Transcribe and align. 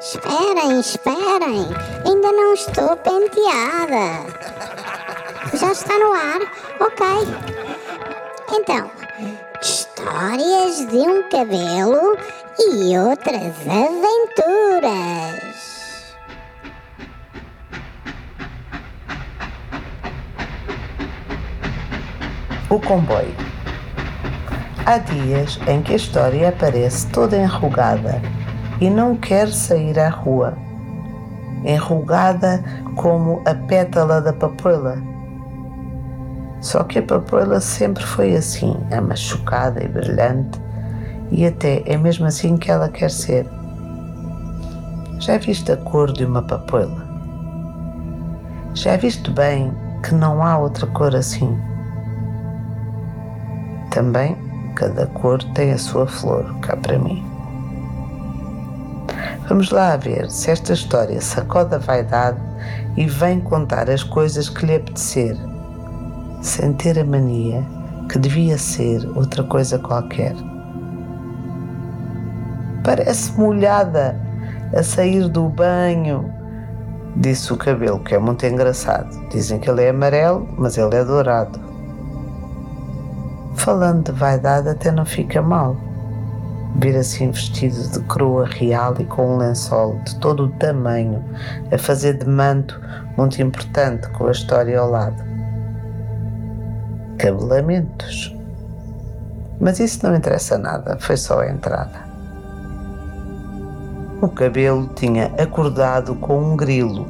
Esperem, 0.00 0.80
esperem, 0.80 1.66
ainda 2.06 2.32
não 2.32 2.54
estou 2.54 2.96
penteada. 2.96 4.24
Já 5.52 5.72
está 5.72 5.98
no 5.98 6.14
ar? 6.14 6.40
Ok. 6.80 7.06
Então, 8.50 8.90
histórias 9.60 10.86
de 10.88 10.96
um 10.96 11.22
cabelo 11.28 12.16
e 12.58 12.96
outras 12.96 13.54
aventuras. 13.68 14.94
O 22.70 22.80
comboio. 22.80 23.36
Há 24.86 24.96
dias 24.96 25.58
em 25.68 25.82
que 25.82 25.92
a 25.92 25.96
história 25.96 26.48
aparece 26.48 27.06
toda 27.08 27.36
enrugada 27.36 28.22
e 28.80 28.88
não 28.88 29.16
quer 29.16 29.48
sair 29.48 29.98
à 29.98 30.08
rua. 30.08 30.56
Enrugada 31.64 32.64
como 32.96 33.42
a 33.44 33.54
pétala 33.54 34.20
da 34.20 34.32
papoila. 34.32 34.96
Só 36.60 36.84
que 36.84 36.98
a 36.98 37.02
papoila 37.02 37.60
sempre 37.60 38.04
foi 38.04 38.34
assim, 38.34 38.76
é 38.90 39.00
machucada 39.00 39.82
e 39.82 39.88
brilhante, 39.88 40.60
e 41.30 41.46
até 41.46 41.82
é 41.86 41.96
mesmo 41.96 42.26
assim 42.26 42.56
que 42.56 42.70
ela 42.70 42.88
quer 42.88 43.10
ser. 43.10 43.46
Já 45.18 45.38
viste 45.38 45.70
a 45.70 45.76
cor 45.76 46.12
de 46.12 46.24
uma 46.24 46.42
papoila? 46.42 47.08
Já 48.74 48.96
viste 48.96 49.30
bem 49.30 49.72
que 50.02 50.14
não 50.14 50.42
há 50.42 50.56
outra 50.58 50.86
cor 50.86 51.14
assim? 51.14 51.58
Também 53.90 54.36
cada 54.76 55.06
cor 55.06 55.42
tem 55.52 55.72
a 55.72 55.78
sua 55.78 56.06
flor, 56.06 56.58
cá 56.60 56.76
para 56.76 56.98
mim. 56.98 57.24
Vamos 59.50 59.72
lá 59.72 59.96
ver 59.96 60.30
se 60.30 60.48
esta 60.48 60.72
história 60.72 61.20
sacode 61.20 61.74
a 61.74 61.78
vaidade 61.78 62.38
e 62.96 63.04
vem 63.08 63.40
contar 63.40 63.90
as 63.90 64.04
coisas 64.04 64.48
que 64.48 64.64
lhe 64.64 64.76
apetecer, 64.76 65.36
sem 66.40 66.72
ter 66.74 66.96
a 67.00 67.04
mania 67.04 67.66
que 68.08 68.16
devia 68.16 68.56
ser 68.56 69.04
outra 69.16 69.42
coisa 69.42 69.76
qualquer. 69.76 70.36
Parece 72.84 73.32
molhada 73.32 74.16
a 74.72 74.84
sair 74.84 75.28
do 75.28 75.48
banho, 75.48 76.32
disse 77.16 77.52
o 77.52 77.56
cabelo, 77.56 77.98
que 77.98 78.14
é 78.14 78.20
muito 78.20 78.46
engraçado. 78.46 79.10
Dizem 79.30 79.58
que 79.58 79.68
ele 79.68 79.82
é 79.82 79.90
amarelo, 79.90 80.46
mas 80.58 80.78
ele 80.78 80.94
é 80.94 81.04
dourado. 81.04 81.58
Falando 83.56 84.12
de 84.12 84.12
vaidade, 84.12 84.68
até 84.68 84.92
não 84.92 85.04
fica 85.04 85.42
mal. 85.42 85.89
Vir 86.76 86.96
assim 86.96 87.30
vestido 87.30 87.88
de 87.90 88.00
coroa 88.00 88.46
real 88.46 88.94
e 88.98 89.04
com 89.04 89.34
um 89.34 89.36
lençol 89.36 89.98
de 90.04 90.14
todo 90.16 90.44
o 90.44 90.48
tamanho, 90.50 91.22
a 91.72 91.76
fazer 91.76 92.14
de 92.14 92.26
manto 92.26 92.80
muito 93.16 93.40
importante 93.42 94.08
com 94.10 94.26
a 94.26 94.30
história 94.30 94.78
ao 94.78 94.90
lado. 94.90 95.22
Cabelamentos. 97.18 98.34
Mas 99.60 99.78
isso 99.78 100.06
não 100.06 100.16
interessa 100.16 100.56
nada, 100.56 100.96
foi 101.00 101.16
só 101.16 101.40
a 101.40 101.50
entrada. 101.50 102.08
O 104.22 104.28
cabelo 104.28 104.88
tinha 104.94 105.26
acordado 105.38 106.14
com 106.14 106.52
um 106.52 106.56
grilo, 106.56 107.06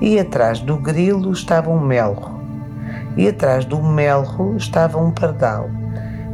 e 0.00 0.18
atrás 0.18 0.60
do 0.60 0.76
grilo 0.76 1.32
estava 1.32 1.70
um 1.70 1.78
melro 1.78 2.40
e 3.16 3.28
atrás 3.28 3.64
do 3.64 3.82
melro 3.82 4.56
estava 4.56 4.98
um 4.98 5.10
pardal, 5.10 5.68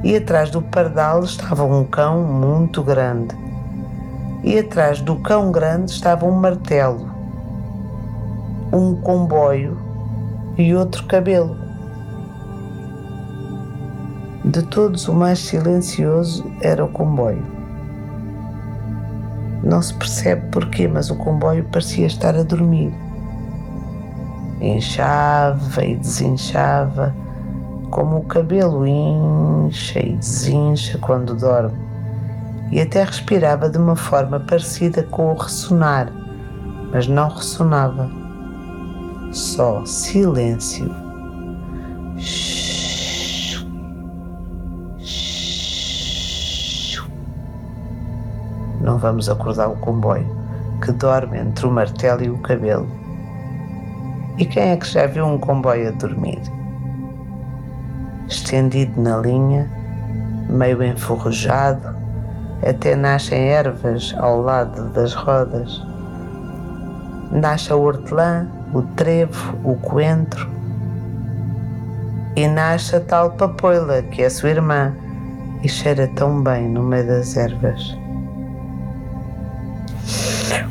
e 0.02 0.16
atrás 0.16 0.50
do 0.50 0.62
pardal 0.62 1.22
estava 1.22 1.64
um 1.64 1.84
cão 1.84 2.22
muito 2.22 2.82
grande, 2.82 3.34
e 4.42 4.58
atrás 4.58 5.00
do 5.00 5.16
cão 5.16 5.50
grande 5.50 5.90
estava 5.90 6.26
um 6.26 6.32
martelo, 6.32 7.10
um 8.72 8.94
comboio 8.96 9.78
e 10.56 10.74
outro 10.74 11.04
cabelo. 11.06 11.56
De 14.44 14.62
todos, 14.62 15.08
o 15.08 15.14
mais 15.14 15.40
silencioso 15.40 16.50
era 16.60 16.84
o 16.84 16.88
comboio. 16.88 17.44
Não 19.62 19.82
se 19.82 19.92
percebe 19.94 20.48
porquê, 20.52 20.86
mas 20.86 21.10
o 21.10 21.16
comboio 21.16 21.64
parecia 21.64 22.06
estar 22.06 22.36
a 22.36 22.44
dormir 22.44 22.94
inchava 24.60 25.84
e 25.84 25.96
desinchava, 25.96 27.14
como 27.90 28.18
o 28.18 28.24
cabelo 28.24 28.86
incha 28.86 30.00
e 30.00 30.16
desincha 30.16 30.98
quando 30.98 31.34
dorme, 31.34 31.78
e 32.70 32.80
até 32.80 33.04
respirava 33.04 33.68
de 33.68 33.78
uma 33.78 33.96
forma 33.96 34.40
parecida 34.40 35.02
com 35.04 35.32
o 35.32 35.34
ressonar, 35.34 36.12
mas 36.92 37.06
não 37.06 37.28
ressonava. 37.28 38.10
Só 39.32 39.84
silêncio. 39.84 40.90
Não 48.80 48.98
vamos 48.98 49.28
acordar 49.28 49.68
o 49.68 49.76
comboio 49.76 50.26
que 50.84 50.92
dorme 50.92 51.38
entre 51.38 51.66
o 51.66 51.70
martelo 51.70 52.22
e 52.22 52.30
o 52.30 52.38
cabelo 52.38 52.86
e 54.38 54.44
quem 54.44 54.64
é 54.64 54.76
que 54.76 54.86
já 54.86 55.06
viu 55.06 55.24
um 55.24 55.38
comboio 55.38 55.88
a 55.88 55.90
dormir? 55.92 56.40
Estendido 58.28 59.00
na 59.00 59.18
linha, 59.18 59.70
meio 60.48 60.82
enferrujado, 60.82 61.94
até 62.66 62.96
nascem 62.96 63.50
ervas 63.50 64.14
ao 64.18 64.40
lado 64.40 64.88
das 64.90 65.14
rodas. 65.14 65.80
Nasce 67.30 67.72
a 67.72 67.76
hortelã, 67.76 68.48
o 68.74 68.82
trevo, 68.82 69.56
o 69.62 69.76
coentro. 69.76 70.48
E 72.34 72.48
nasce 72.48 72.96
a 72.96 73.00
tal 73.00 73.30
papoila, 73.32 74.02
que 74.02 74.22
é 74.22 74.28
sua 74.28 74.50
irmã, 74.50 74.92
e 75.62 75.68
cheira 75.68 76.08
tão 76.16 76.42
bem 76.42 76.68
no 76.68 76.82
meio 76.82 77.06
das 77.06 77.36
ervas. 77.36 77.96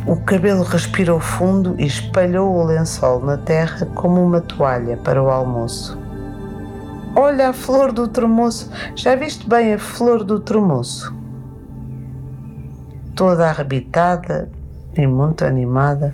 O 0.05 0.17
cabelo 0.17 0.63
respirou 0.63 1.19
fundo 1.19 1.73
e 1.79 1.85
espalhou 1.85 2.53
o 2.53 2.63
lençol 2.63 3.21
na 3.21 3.37
terra 3.37 3.87
como 3.95 4.23
uma 4.23 4.41
toalha 4.41 4.97
para 4.97 5.23
o 5.23 5.29
almoço. 5.29 6.04
Olha 7.17 7.47
a 7.47 7.53
flor 7.53 7.93
do 7.93 8.09
tremoço, 8.09 8.69
já 8.93 9.15
viste 9.15 9.47
bem 9.47 9.73
a 9.73 9.79
flor 9.79 10.21
do 10.21 10.37
tremoço? 10.37 11.15
Toda 13.15 13.47
arrebitada 13.47 14.51
e 14.97 15.07
muito 15.07 15.45
animada. 15.45 16.13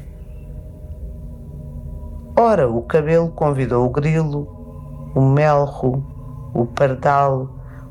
Ora, 2.37 2.69
o 2.69 2.83
cabelo 2.83 3.29
convidou 3.29 3.83
o 3.83 3.89
grilo, 3.89 4.47
o 5.15 5.21
melro, 5.21 6.05
o 6.53 6.67
pardal, 6.67 7.49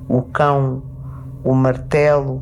o 0.09 0.23
cão, 0.23 0.81
o 1.43 1.53
martelo 1.53 2.41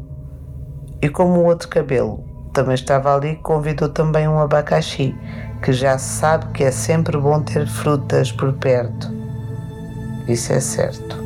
e 1.01 1.09
como 1.09 1.41
o 1.41 1.45
outro 1.47 1.69
cabelo, 1.69 2.23
também 2.53 2.75
estava 2.75 3.17
ali, 3.17 3.37
convidou 3.37 3.89
também 3.89 4.29
um 4.29 4.39
abacaxi, 4.39 5.17
que 5.63 5.73
já 5.73 5.97
sabe 5.97 6.53
que 6.53 6.63
é 6.63 6.71
sempre 6.71 7.17
bom 7.17 7.41
ter 7.41 7.67
frutas 7.67 8.31
por 8.31 8.53
perto. 8.53 9.18
Isso 10.29 10.53
é 10.53 10.61
certo. 10.61 11.17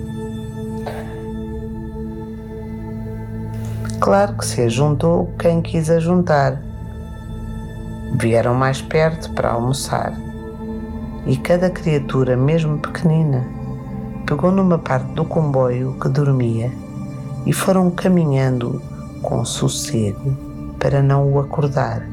Claro 4.00 4.36
que 4.36 4.46
se 4.46 4.60
ajuntou 4.62 5.32
quem 5.38 5.60
quis 5.60 5.90
ajuntar. 5.90 6.62
Vieram 8.14 8.54
mais 8.54 8.80
perto 8.80 9.32
para 9.32 9.50
almoçar. 9.50 10.12
E 11.26 11.36
cada 11.36 11.68
criatura, 11.68 12.36
mesmo 12.36 12.78
pequenina, 12.78 13.44
pegou 14.26 14.52
numa 14.52 14.78
parte 14.78 15.12
do 15.14 15.24
comboio 15.24 15.98
que 16.00 16.08
dormia 16.08 16.70
e 17.44 17.52
foram 17.52 17.90
caminhando 17.90 18.80
com 19.22 19.44
sossego 19.44 20.36
para 20.78 21.02
não 21.02 21.32
o 21.32 21.40
acordar. 21.40 22.06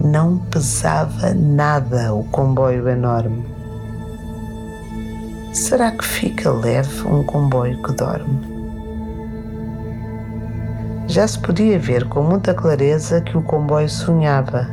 Não 0.00 0.38
pesava 0.38 1.34
nada 1.34 2.12
o 2.14 2.24
comboio 2.24 2.88
enorme. 2.88 3.44
Será 5.54 5.92
que 5.92 6.04
fica 6.04 6.50
leve 6.50 7.06
um 7.06 7.22
comboio 7.22 7.80
que 7.80 7.92
dorme? 7.92 8.40
Já 11.06 11.28
se 11.28 11.38
podia 11.38 11.78
ver 11.78 12.08
com 12.08 12.24
muita 12.24 12.52
clareza 12.52 13.20
que 13.20 13.38
o 13.38 13.42
comboio 13.42 13.88
sonhava 13.88 14.66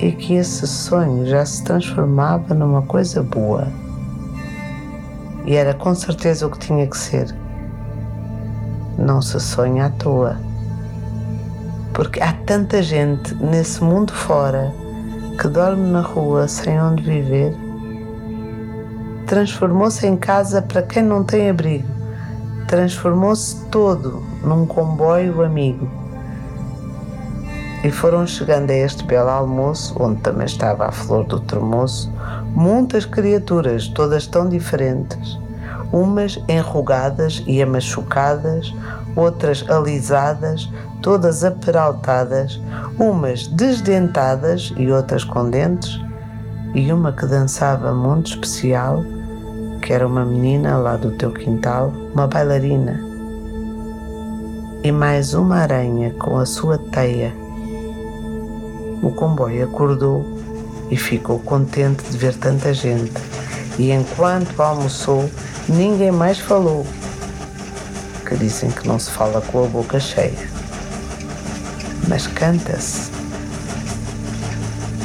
e 0.00 0.10
que 0.10 0.34
esse 0.34 0.66
sonho 0.66 1.24
já 1.24 1.46
se 1.46 1.62
transformava 1.62 2.52
numa 2.52 2.82
coisa 2.82 3.22
boa. 3.22 3.68
E 5.46 5.54
era 5.54 5.72
com 5.72 5.94
certeza 5.94 6.48
o 6.48 6.50
que 6.50 6.58
tinha 6.58 6.84
que 6.88 6.98
ser 6.98 7.32
não 8.98 9.22
se 9.22 9.38
sonha 9.38 9.86
à 9.86 9.90
toa. 9.90 10.36
Porque 11.94 12.20
há 12.20 12.32
tanta 12.44 12.82
gente 12.82 13.36
nesse 13.36 13.84
mundo 13.84 14.12
fora 14.12 14.74
que 15.40 15.46
dorme 15.46 15.88
na 15.90 16.00
rua 16.00 16.48
sem 16.48 16.80
onde 16.80 17.04
viver. 17.04 17.69
Transformou-se 19.30 20.04
em 20.04 20.16
casa 20.16 20.60
para 20.60 20.82
quem 20.82 21.04
não 21.04 21.22
tem 21.22 21.50
abrigo. 21.50 21.86
Transformou-se 22.66 23.64
todo 23.66 24.24
num 24.42 24.66
comboio 24.66 25.44
amigo. 25.44 25.88
E 27.84 27.92
foram 27.92 28.26
chegando 28.26 28.70
a 28.70 28.74
este 28.74 29.04
belo 29.04 29.30
almoço, 29.30 29.94
onde 30.00 30.20
também 30.20 30.46
estava 30.46 30.86
a 30.86 30.90
flor 30.90 31.24
do 31.26 31.38
termoço, 31.38 32.12
muitas 32.56 33.04
criaturas, 33.04 33.86
todas 33.86 34.26
tão 34.26 34.48
diferentes, 34.48 35.38
umas 35.92 36.36
enrugadas 36.48 37.40
e 37.46 37.62
amachucadas, 37.62 38.74
outras 39.14 39.64
alisadas, 39.70 40.68
todas 41.00 41.44
aperaltadas, 41.44 42.60
umas 42.98 43.46
desdentadas 43.46 44.74
e 44.76 44.90
outras 44.90 45.22
com 45.22 45.48
dentes, 45.48 46.00
e 46.74 46.92
uma 46.92 47.12
que 47.12 47.26
dançava 47.26 47.94
muito 47.94 48.30
especial, 48.30 49.04
que 49.80 49.92
era 49.92 50.06
uma 50.06 50.24
menina 50.24 50.76
lá 50.76 50.96
do 50.96 51.10
teu 51.12 51.32
quintal, 51.32 51.92
uma 52.14 52.26
bailarina. 52.26 53.00
E 54.84 54.92
mais 54.92 55.34
uma 55.34 55.56
aranha 55.56 56.14
com 56.14 56.36
a 56.38 56.46
sua 56.46 56.78
teia. 56.78 57.34
O 59.02 59.10
comboio 59.10 59.64
acordou 59.64 60.24
e 60.90 60.96
ficou 60.96 61.38
contente 61.38 62.04
de 62.10 62.18
ver 62.18 62.34
tanta 62.34 62.72
gente. 62.74 63.20
E 63.78 63.90
enquanto 63.90 64.60
almoçou, 64.60 65.30
ninguém 65.68 66.10
mais 66.10 66.38
falou. 66.38 66.86
Que 68.26 68.36
dizem 68.36 68.70
que 68.70 68.86
não 68.86 68.98
se 68.98 69.10
fala 69.10 69.40
com 69.40 69.64
a 69.64 69.66
boca 69.66 69.98
cheia. 69.98 70.48
Mas 72.06 72.26
canta-se. 72.26 73.10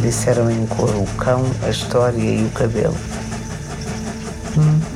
Disseram 0.01 0.51
em 0.51 0.66
coro 0.68 1.01
o 1.01 1.07
cão, 1.18 1.44
a 1.63 1.69
história 1.69 2.19
e 2.19 2.45
o 2.45 2.50
cabelo. 2.51 2.95
Mm-hmm. 4.56 4.96